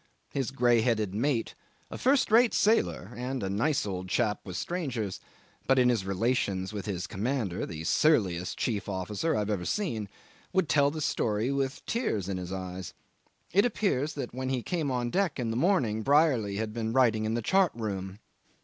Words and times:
His 0.31 0.49
grey 0.49 0.81
headed 0.81 1.13
mate, 1.13 1.53
a 1.91 1.95
first 1.99 2.31
rate 2.31 2.55
sailor 2.55 3.11
and 3.15 3.43
a 3.43 3.51
nice 3.51 3.85
old 3.85 4.09
chap 4.09 4.39
with 4.43 4.57
strangers, 4.57 5.19
but 5.67 5.77
in 5.77 5.89
his 5.89 6.07
relations 6.07 6.73
with 6.73 6.87
his 6.87 7.05
commander 7.05 7.67
the 7.67 7.83
surliest 7.83 8.57
chief 8.57 8.89
officer 8.89 9.35
I've 9.35 9.51
ever 9.51 9.63
seen, 9.63 10.09
would 10.53 10.67
tell 10.67 10.89
the 10.89 11.01
story 11.01 11.51
with 11.51 11.85
tears 11.85 12.27
in 12.27 12.37
his 12.37 12.51
eyes. 12.51 12.95
It 13.53 13.63
appears 13.63 14.13
that 14.15 14.33
when 14.33 14.49
he 14.49 14.63
came 14.63 14.89
on 14.89 15.11
deck 15.11 15.39
in 15.39 15.51
the 15.51 15.55
morning 15.55 16.01
Brierly 16.01 16.55
had 16.55 16.73
been 16.73 16.93
writing 16.93 17.25
in 17.25 17.35
the 17.35 17.43
chart 17.43 17.69
room. 17.75 18.17